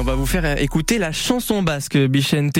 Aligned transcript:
on 0.00 0.04
va 0.04 0.14
vous 0.14 0.24
faire 0.24 0.58
écouter 0.62 0.96
la 0.96 1.12
chanson 1.12 1.62
basque 1.62 1.98
Bichente. 1.98 2.58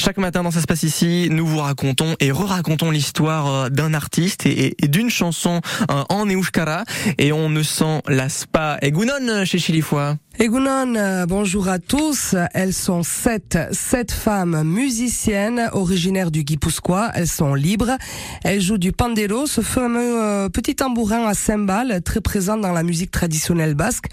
Chaque 0.00 0.16
matin 0.18 0.42
dans 0.42 0.50
Ça 0.50 0.60
se 0.60 0.66
passe 0.66 0.82
ici, 0.82 1.28
nous 1.30 1.46
vous 1.46 1.58
racontons 1.58 2.16
et 2.18 2.32
re-racontons 2.32 2.90
l'histoire 2.90 3.46
euh, 3.46 3.68
d'un 3.68 3.94
artiste 3.94 4.44
et, 4.44 4.74
d'une 4.82 5.08
chanson 5.08 5.60
euh, 5.88 6.02
en 6.08 6.26
euskara 6.26 6.84
et 7.18 7.32
on 7.32 7.48
ne 7.48 7.62
s'en 7.62 8.02
lasse 8.08 8.44
pas. 8.50 8.78
Egunon 8.82 9.44
chez 9.44 9.60
Chilifois. 9.60 10.16
Egunon, 10.42 10.94
euh, 10.94 11.26
bonjour 11.26 11.68
à 11.68 11.78
tous. 11.78 12.34
Elles 12.54 12.72
sont 12.72 13.02
sept, 13.02 13.58
sept 13.72 14.10
femmes 14.10 14.62
musiciennes 14.62 15.68
originaires 15.74 16.30
du 16.30 16.44
Guipuscoa. 16.44 17.10
Elles 17.14 17.28
sont 17.28 17.52
libres. 17.52 17.98
Elles 18.42 18.62
jouent 18.62 18.78
du 18.78 18.90
pandero, 18.90 19.44
ce 19.44 19.60
fameux 19.60 20.48
petit 20.48 20.74
tambourin 20.74 21.26
à 21.26 21.34
cymbales 21.34 22.00
très 22.02 22.22
présent 22.22 22.56
dans 22.56 22.72
la 22.72 22.82
musique 22.82 23.10
traditionnelle 23.10 23.74
basque. 23.74 24.06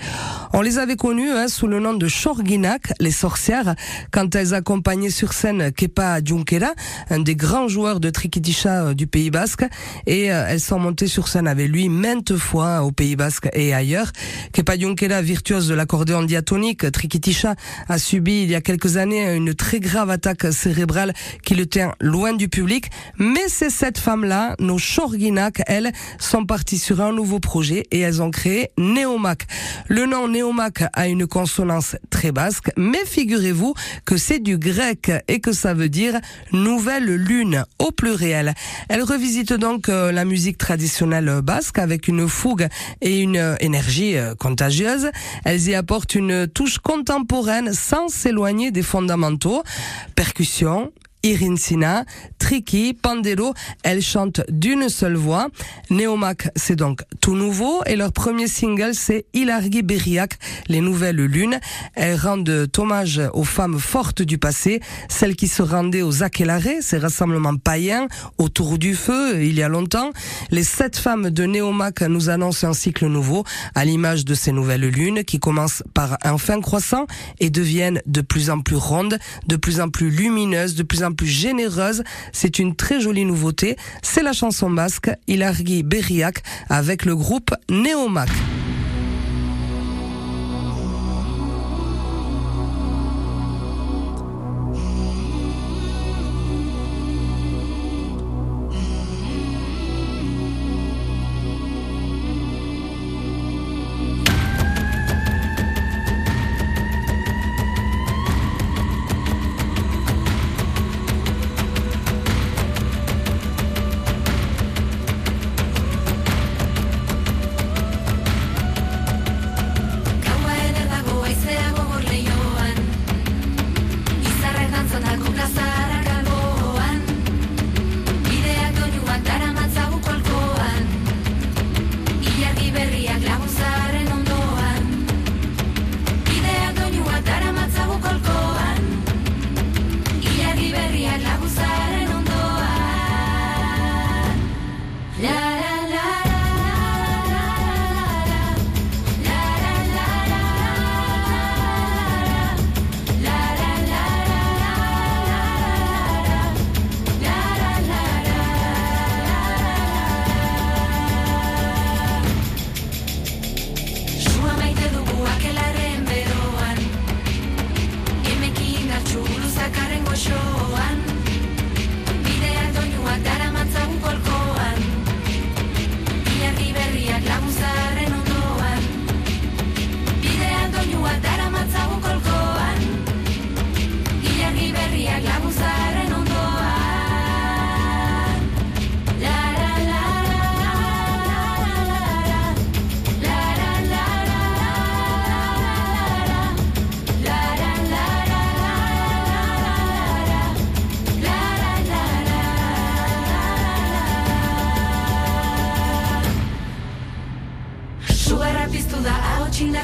On 0.54 0.62
les 0.62 0.80
avait 0.80 0.96
connues 0.96 1.32
hein, 1.32 1.48
sous 1.48 1.68
le 1.68 1.80
nom 1.80 1.94
de 1.94 2.08
Chorguinac, 2.08 2.94
les 3.00 3.12
sorcières, 3.12 3.76
quand 4.12 4.34
elles 4.36 4.54
accompagnaient 4.54 5.10
sur 5.10 5.34
scène 5.34 5.72
Kepa 5.72 6.24
Junquera, 6.24 6.74
un 7.10 7.20
des 7.20 7.36
grands 7.36 7.68
joueurs 7.68 8.00
de 8.00 8.10
trikitisha 8.10 8.88
euh, 8.88 8.94
du 8.94 9.08
Pays 9.08 9.30
Basque, 9.30 9.66
et 10.06 10.32
euh, 10.32 10.46
elles 10.48 10.60
sont 10.60 10.80
montées 10.80 11.08
sur 11.08 11.28
scène 11.28 11.48
avec 11.48 11.68
lui 11.70 11.90
maintes 11.90 12.38
fois 12.38 12.84
au 12.84 12.92
Pays 12.92 13.16
Basque 13.16 13.50
et 13.54 13.74
ailleurs. 13.74 14.12
Kepa 14.54 14.78
Junquera, 14.78 15.22
virtuose 15.22 15.68
de 15.68 15.74
l'accordéon 15.74 16.17
diatonique, 16.24 16.92
trikitisha, 16.92 17.56
a 17.88 17.98
subi 17.98 18.44
il 18.44 18.50
y 18.50 18.56
a 18.56 18.62
quelques 18.62 18.98
années 18.98 19.36
une 19.36 19.54
très 19.54 19.80
grave 19.80 20.10
attaque 20.10 20.52
cérébrale 20.52 21.14
qui 21.44 21.56
le 21.56 21.66
tient 21.66 21.94
loin 22.00 22.34
du 22.34 22.50
public, 22.50 22.90
mais 23.18 23.48
ces 23.48 23.70
sept 23.70 23.98
femmes-là, 23.98 24.56
nos 24.60 24.78
Chorguinac, 24.78 25.62
elles, 25.68 25.92
sont 26.20 26.46
parties 26.46 26.80
sur 26.80 27.02
un 27.02 27.14
nouveau 27.14 27.40
projet 27.40 27.84
et 27.92 28.00
elles 28.00 28.22
ont 28.22 28.32
créé 28.32 28.70
Neomac. 28.78 29.46
Le 29.88 30.06
nom 30.06 30.28
Neomac 30.28 30.90
a 30.94 31.08
une 31.08 31.28
consonance 31.28 31.96
très 32.10 32.32
basque, 32.32 32.72
mais 32.78 33.06
figurez-vous 33.06 33.74
que 34.06 34.18
c'est 34.18 34.40
du 34.40 34.58
grec 34.58 35.12
et 35.28 35.40
que 35.40 35.52
ça 35.52 35.74
veut 35.74 35.90
dire 35.90 36.20
nouvelle 36.52 37.16
lune 37.16 37.64
au 37.80 37.92
pluriel. 37.92 38.54
Elle 38.90 39.04
revisite 39.04 39.54
donc 39.54 39.90
euh, 39.90 40.12
la 40.12 40.26
musique 40.26 40.58
traditionnelle 40.58 41.42
basque 41.44 41.80
avec 41.80 42.08
une 42.08 42.28
fougue 42.28 42.68
et 43.02 43.20
une 43.20 43.38
euh, 43.38 43.56
énergie 43.60 44.18
euh, 44.18 44.36
contagieuse. 44.36 45.10
Elles 45.46 45.68
y 45.68 45.76
apportent 45.76 46.07
une 46.16 46.48
touche 46.48 46.80
contemporaine 46.80 47.74
sans 47.74 48.08
s'éloigner 48.08 48.72
des 48.72 48.84
fondamentaux. 48.84 49.64
Percussion, 50.16 50.92
Irinsina, 51.28 52.06
Triki, 52.40 52.94
Pandelo, 52.94 53.54
elles 53.84 54.02
chantent 54.02 54.42
d'une 54.50 54.88
seule 54.88 55.16
voix. 55.16 55.50
Neomac, 55.90 56.50
c'est 56.56 56.78
donc 56.78 57.02
tout 57.20 57.36
nouveau 57.36 57.82
et 57.86 57.98
leur 57.98 58.14
premier 58.14 58.48
single, 58.48 58.94
c'est 58.94 59.26
Ilargi 59.34 59.82
Beriak, 59.82 60.40
les 60.70 60.80
nouvelles 60.80 61.18
lunes. 61.18 61.60
Elles 61.96 62.16
rendent 62.18 62.70
hommage 62.78 63.22
aux 63.34 63.44
femmes 63.44 63.78
fortes 63.78 64.22
du 64.22 64.38
passé, 64.38 64.80
celles 65.10 65.36
qui 65.36 65.50
se 65.50 65.62
rendaient 65.62 66.02
aux 66.02 66.24
Aquelarre, 66.24 66.82
ces 66.82 66.98
rassemblements 66.98 67.58
païens, 67.58 68.08
autour 68.38 68.78
du 68.78 68.96
feu, 68.96 69.44
il 69.44 69.56
y 69.56 69.64
a 69.64 69.68
longtemps. 69.68 70.12
Les 70.50 70.64
sept 70.64 70.98
femmes 70.98 71.30
de 71.30 71.46
Neomac 71.46 72.02
nous 72.04 72.30
annoncent 72.30 72.66
un 72.66 72.74
cycle 72.74 73.08
nouveau, 73.08 73.44
à 73.76 73.84
l'image 73.84 74.24
de 74.24 74.34
ces 74.34 74.54
nouvelles 74.54 74.88
lunes 74.88 75.26
qui 75.26 75.40
commencent 75.40 75.84
par 75.94 76.18
un 76.24 76.38
fin 76.38 76.62
croissant 76.62 77.06
et 77.40 77.50
deviennent 77.50 78.02
de 78.06 78.22
plus 78.22 78.50
en 78.50 78.62
plus 78.62 78.78
rondes, 78.78 79.20
de 79.48 79.56
plus 79.58 79.82
en 79.82 79.90
plus 79.90 80.10
lumineuses, 80.10 80.76
de 80.76 80.84
plus 80.84 81.04
en 81.04 81.12
plus 81.12 81.17
généreuse. 81.26 82.04
C'est 82.32 82.60
une 82.60 82.76
très 82.76 83.00
jolie 83.00 83.26
nouveauté. 83.26 83.78
C'est 84.02 84.24
la 84.24 84.34
chanson 84.34 84.70
basque 84.70 85.10
Ilargi 85.28 85.84
Berriak 85.84 86.44
avec 86.70 87.06
le 87.06 87.16
groupe 87.16 87.54
Neomac. 87.70 88.30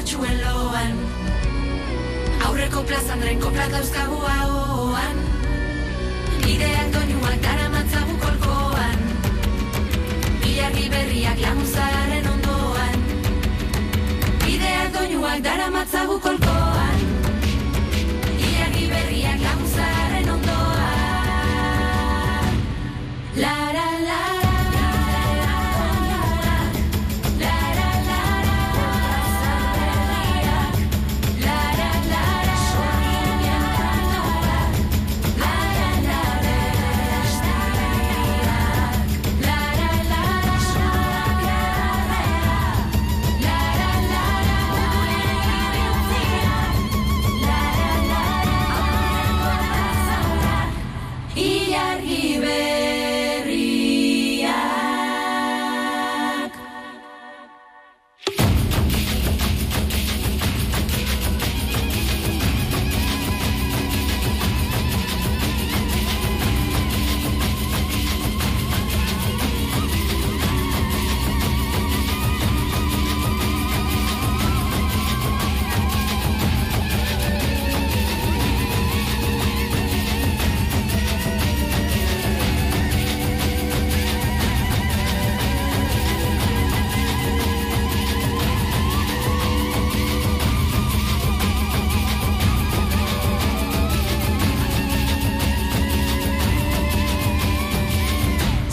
batxuen 0.04 0.36
loan. 0.44 0.96
Aurreko 2.44 2.82
plazan 2.84 3.22
renko 3.24 3.48
plata 3.50 3.78
euskabu 3.80 4.18
hauan 4.20 5.16
Ideen 6.44 6.73
larguísimo. 51.84 52.23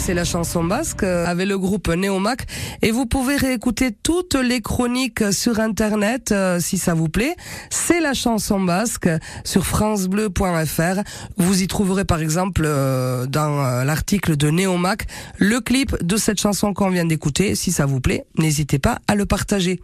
C'est 0.02 0.14
la 0.14 0.24
chanson 0.24 0.64
basque 0.64 1.04
avec 1.04 1.46
le 1.46 1.56
groupe 1.56 1.86
Neomac 1.86 2.44
et 2.82 2.90
vous 2.90 3.06
pouvez 3.06 3.36
réécouter 3.36 3.92
toutes 3.92 4.34
les 4.34 4.60
chroniques 4.60 5.32
sur 5.32 5.60
internet 5.60 6.34
si 6.58 6.76
ça 6.76 6.92
vous 6.92 7.08
plaît. 7.08 7.36
C'est 7.70 8.00
la 8.00 8.12
chanson 8.12 8.58
basque 8.58 9.08
sur 9.44 9.64
francebleu.fr. 9.64 11.02
Vous 11.36 11.62
y 11.62 11.68
trouverez 11.68 12.04
par 12.04 12.20
exemple 12.20 12.62
dans 12.62 13.84
l'article 13.84 14.36
de 14.36 14.50
Neomac 14.50 15.06
le 15.38 15.60
clip 15.60 15.94
de 16.02 16.16
cette 16.16 16.40
chanson 16.40 16.74
qu'on 16.74 16.90
vient 16.90 17.04
d'écouter. 17.04 17.54
Si 17.54 17.70
ça 17.70 17.86
vous 17.86 18.00
plaît, 18.00 18.24
n'hésitez 18.38 18.80
pas 18.80 18.98
à 19.06 19.14
le 19.14 19.24
partager. 19.24 19.82